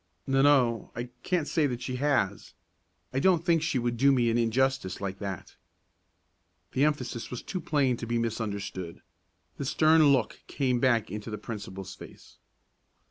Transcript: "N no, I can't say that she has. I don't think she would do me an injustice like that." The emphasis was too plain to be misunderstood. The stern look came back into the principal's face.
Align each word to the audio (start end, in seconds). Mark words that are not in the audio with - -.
"N 0.27 0.33
no, 0.33 0.91
I 0.95 1.09
can't 1.21 1.47
say 1.47 1.67
that 1.67 1.83
she 1.83 1.97
has. 1.97 2.55
I 3.13 3.19
don't 3.19 3.45
think 3.45 3.61
she 3.61 3.77
would 3.77 3.97
do 3.97 4.11
me 4.11 4.31
an 4.31 4.37
injustice 4.39 4.99
like 4.99 5.19
that." 5.19 5.55
The 6.71 6.85
emphasis 6.85 7.29
was 7.29 7.43
too 7.43 7.61
plain 7.61 7.97
to 7.97 8.07
be 8.07 8.17
misunderstood. 8.17 9.03
The 9.57 9.65
stern 9.65 10.07
look 10.11 10.41
came 10.47 10.79
back 10.79 11.11
into 11.11 11.29
the 11.29 11.37
principal's 11.37 11.93
face. 11.93 12.37